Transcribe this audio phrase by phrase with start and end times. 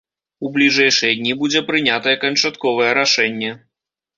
[0.47, 3.51] У бліжэйшыя дні будзе прынятае канчатковае рашэнне.